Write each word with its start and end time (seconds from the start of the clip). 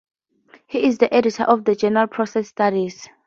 He 0.65 0.83
is 0.85 0.97
the 0.97 1.13
Editor 1.13 1.43
of 1.43 1.63
the 1.63 1.75
journal 1.75 2.07
"Process 2.07 2.47
Studies". 2.47 3.07